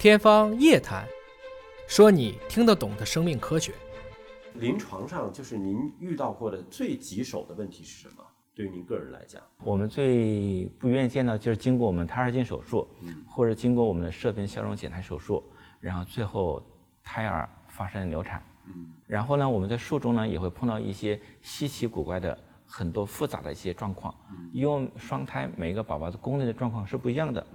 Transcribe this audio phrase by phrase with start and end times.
[0.00, 1.04] 天方夜谭，
[1.86, 3.74] 说你听得懂的生命科学。
[4.54, 8.24] 临床上，就是您遇到过的最棘手的问题是什么？
[8.54, 12.88] 对于您个人来讲，我们最不愿意见到就是经过我们胎儿镜手术，
[13.28, 15.44] 或者经过我们的射频消融减胎手术，
[15.80, 16.62] 然后最后
[17.04, 18.42] 胎儿发生流产。
[19.06, 24.14] 然后呢，我们在术中呢也会碰到一些稀奇古怪的、很多复杂的一些状况。
[24.50, 27.46] 因为双胎每个宝宝的宫内的状况是不一样的。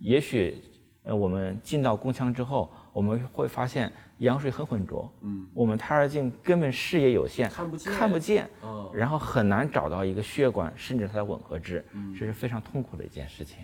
[0.00, 0.60] 也许，
[1.04, 5.10] 呃，我们进到宫腔之后，我们会发现羊水很浑浊。
[5.20, 8.48] 嗯，我们胎儿镜根本视野有限，看不见，看不见。
[8.62, 11.84] 哦，然后很难找到一个血管，甚至它的吻合质，
[12.18, 13.58] 这是非常痛苦的一件事情。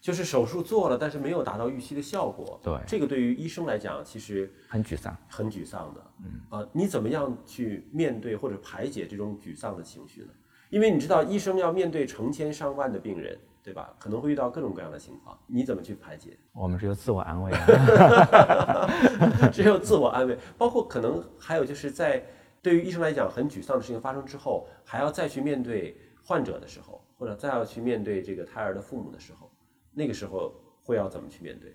[0.00, 2.60] 就是手术做了，但是没有达到预期的效果。
[2.62, 6.00] 对，这个对于医生来讲，其实很沮丧，很沮丧的。
[6.20, 10.28] 嗯，呃，你怎么样去面对或者排解这种沮丧的情绪呢？
[10.70, 13.36] 因为你知道，医生要面对成千上万的病人，
[13.68, 13.92] 对吧？
[13.98, 16.38] 可能会遇到各种各样的情况，你怎么去排解？
[16.54, 18.88] 我们只有自我安慰，啊
[19.52, 20.38] 只有自我安慰。
[20.56, 22.24] 包括可能还有就是在
[22.62, 25.94] 对于医生来讲很沮丧的事情发生之后，还要再去面对
[26.24, 29.50] 患者的时候，或者再要去面对这个胎儿的父母的时候。
[29.92, 31.74] 那个时候会要怎么去面对？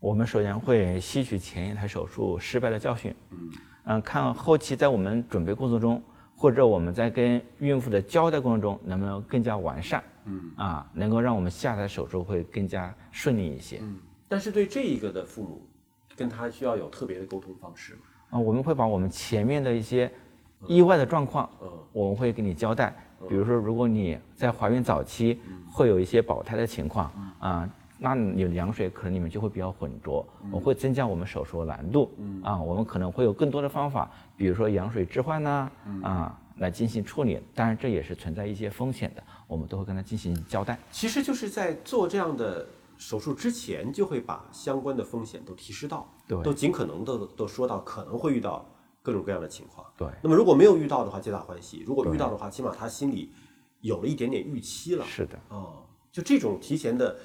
[0.00, 3.50] 我们首先会吸取前一台手术失败的教训，嗯
[3.84, 6.02] 嗯，看后期在我们准备过程中，
[6.36, 10.52] 或者我们在跟孕妇的交代过程中，能不能更加完善，嗯。
[10.56, 13.78] 啊，能够让我们下台手术会更加顺利一些。
[13.82, 13.96] 嗯，
[14.28, 15.62] 但是对这一个的父母，
[16.16, 18.00] 跟他需要有特别的沟通方式吗？
[18.30, 20.10] 啊，我们会把我们前面的一些
[20.66, 22.94] 意外的状况，嗯，我们会给你交代。
[23.28, 25.40] 比如说，如果你在怀孕早期
[25.72, 32.12] 会有一些保胎的情况啊，那你羊水可能你们就会比较浑浊，我会增加我们手术的难度。
[32.44, 35.70] 啊，我们可能会有更多的方法，比如说羊水置换呐
[36.04, 37.40] 啊，来进行处理。
[37.54, 40.78] 当然，这也是存在一些风险的，我们都会跟他进行交代。
[40.90, 48.68] 其实就是在做这样的手术之前，就会把相关的风险都提示到，对，都尽可能的都说到可能会遇到。
[49.00, 50.06] 各种各样的情况，对。
[50.22, 53.32] 那么如果没有遇到的话，皆大欢喜；如果遇到的话，起码他心里
[53.80, 55.06] 有了一点点预期了。
[55.06, 57.16] 是的，哦，就这种提前的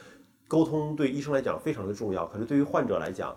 [0.48, 2.26] 沟通，对医生来讲非常的重要。
[2.28, 3.36] 可是对于患者来讲，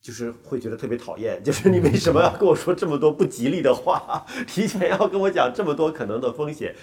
[0.00, 4.24] 就是会觉得特别讨厌，就是你为什么要跟我说这么多不吉利的话？
[4.48, 6.74] 提前要跟我讲这么多可能的风险，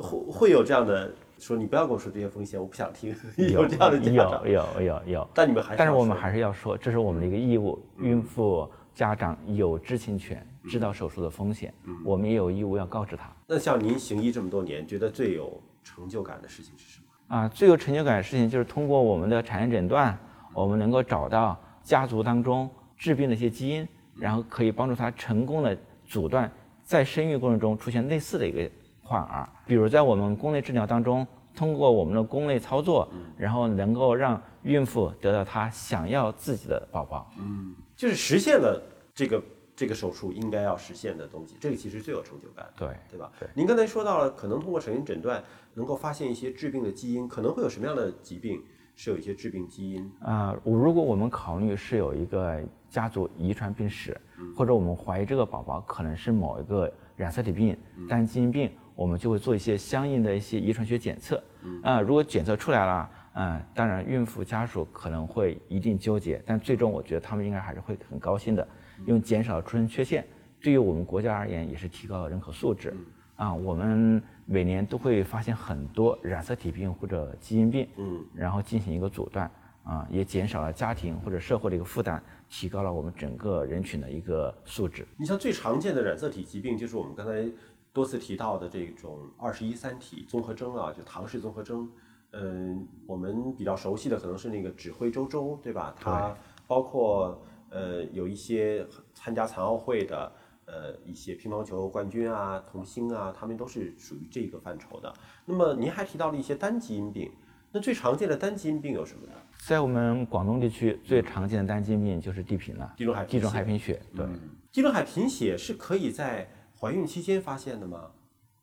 [0.00, 3.14] 会会有这样的说，你不要跟我说这些风险，我不想听。
[3.36, 5.28] 有这样的家长，有有有有。
[5.34, 8.68] 但你们还，但是我们还是要说，这是我们的一个义务，孕妇。
[8.94, 11.72] 家长有知情权，知道手术的风险，
[12.04, 13.34] 我们也有义务要告知他。
[13.46, 17.34] 那像您行医这么多年，觉得最有成就感的事情是什么？
[17.34, 20.14] 啊，最有成就感的事情就是通过我们的产前诊断，
[20.52, 26.50] 我们能够找到家族当中致病的一些基因，然后可以帮助他成功的阻断
[26.82, 28.70] 在生育过程中出现类似的一个
[29.02, 29.48] 患儿。
[29.66, 37.30] 比如在我们宫内治疗当中，通过我们的宫内操作，然后能够让孕妇得到她想要自己的宝宝。
[37.38, 37.74] 嗯。
[37.94, 38.82] 就是实现了
[39.14, 39.42] 这个
[39.76, 43.30] 这个手术应该要实现的东西，这个其实最有成就感，对对吧？
[43.38, 43.48] 对。
[43.54, 45.42] 您刚才说到了，可能通过产前诊断
[45.74, 48.62] 能够发现一些致病的基因，可能会有什么样的疾病
[48.94, 50.56] 是有一些致病基因啊？
[50.64, 54.18] 我如果我们考虑是有一个家族遗传病史，
[54.56, 57.76] 或者我们怀疑这个宝宝可能是某一个染色体病、
[58.08, 61.42] 单基因病，我们就会做一些相应的一些遗传学检测。
[61.82, 63.10] 啊，如果检测出来了。
[63.34, 68.68] 嗯，当然，孕妇家属可能会一定纠结，但最终我觉得他们应该还是会很高兴的，
[69.06, 70.22] 因为减少了出生缺陷，
[70.60, 72.94] 对于我们国家而言也是提高了人口素质。
[73.36, 79.50] 啊，我们每年都会发现很多染色体病或者基因病，嗯，然后进行一个阻断，
[79.84, 85.06] 啊，也减少了家庭或者社会的一个负担，提高了我们整个人群的一个素质。
[85.16, 87.50] 你像最常见的染色体疾病，就是我们刚才
[87.92, 91.90] 多次提到的这种二十一三体综合征啊，就唐氏综合征。
[92.34, 95.94] 嗯，我们比较熟悉的可能是那个指挥周周，对吧？
[96.00, 96.34] 他
[96.66, 100.32] 包括呃有一些参加残奥会的
[100.66, 105.12] 呃一些乒乓球冠军啊、童星啊，他们都是属于这个范畴的。
[105.44, 107.30] 那么您还提到了一些单基因病，
[107.70, 109.32] 那最常见的单基因病有什么呢？
[109.66, 114.00] 在我们广东地区最常见的单基因病就是地贫了，地中海地中海贫血。
[114.14, 114.26] 对，
[114.70, 116.48] 地中海贫血是可以在
[116.78, 118.10] 怀孕期间发现的吗？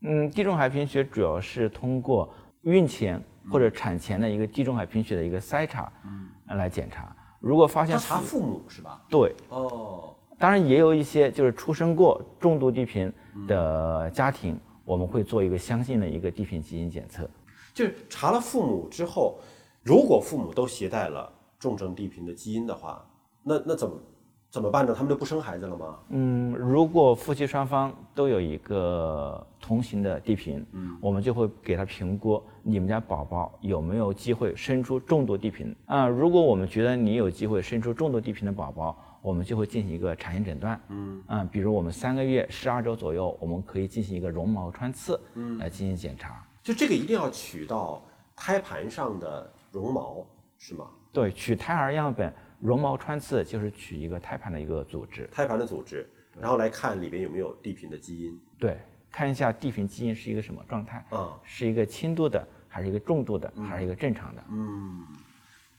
[0.01, 3.21] 嗯，地中海贫血主要是通过孕前。
[3.51, 7.15] 或者产前的一个地中海贫血的一个筛查，嗯，来检查。
[7.39, 9.03] 如果发现查父母是吧？
[9.09, 13.11] 对，哦，当然也有一些就是出生过重度地贫
[13.45, 17.29] 的家庭，我们会做一个相应的一个地贫基因检测。
[17.73, 19.37] 就是查了父母之后，
[19.83, 23.05] 如果父母都携带了重症地贫的基因的话，
[23.43, 23.95] 那那怎么
[24.49, 24.93] 怎么办呢？
[24.95, 25.99] 他们就不生孩子了吗？
[26.09, 36.07] 嗯，如果夫妻双方都有一个同行的地贫，嗯，我们就会给他评估你们家宝宝有没有机会生出重度地贫啊。
[36.07, 46.45] 如果我们觉得你有机会生出重度地贫的宝宝，我们就会进行一个产前诊断，嗯，啊，比如我们三个月十二周左右，我们可以进行一个绒毛穿刺，嗯，来进行检查。
[46.63, 48.03] 就这个一定要取到
[48.35, 50.25] 胎盘上的绒毛
[50.57, 50.87] 是吗？
[51.11, 52.33] 对，取胎儿样本。
[52.61, 56.05] 绒毛穿刺就是取一个胎盘的一个组织，胎盘的组织，
[56.37, 58.37] 然后来看里边有没有地贫的基因。
[58.57, 58.77] 对，
[59.09, 64.43] 看一下地贫基因是一个什么状态，啊，是一个轻度的，还是一个重度的，还是一个正常的？
[64.51, 65.07] 嗯，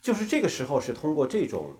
[0.01, 1.71] 就是这个时候是通过这种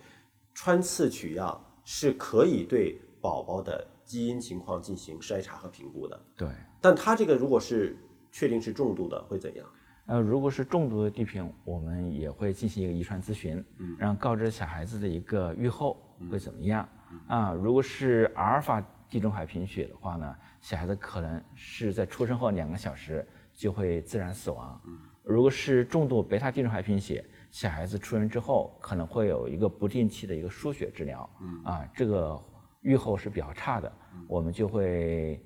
[0.63, 6.21] 穿刺取样，是可以对宝宝的基因情况进行筛查和评估的。
[6.37, 6.51] 对，
[6.83, 7.97] 但他这个如果是
[8.31, 9.67] 确定是重度的，会怎样？
[10.05, 15.97] 呃，如果是重度的地贫，我们也会进行一个遗传咨询，嗯，让告知小孩子的一个预后
[16.31, 16.87] 会怎么样
[17.27, 17.55] 啊？
[17.55, 24.79] 如果是阿尔法地中海贫血的话呢，小孩子可能是在出生后两个小时就会自然死亡。
[24.87, 32.41] 嗯，如果是重度贝塔地中海贫血，小孩子出生之后可能会有一个不定期的一个输血治疗，嗯，啊，这个
[32.83, 33.93] 预后是比较差的，
[34.29, 35.45] 我们就会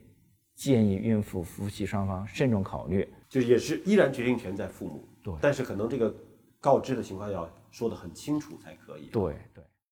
[0.54, 3.08] 建议孕妇夫妻双方慎重考虑。
[3.28, 6.14] 就也是依然决定权在父母，对，但是可能这个
[6.60, 9.06] 告知的情况要说得很清楚才可以。
[9.06, 9.64] 对对。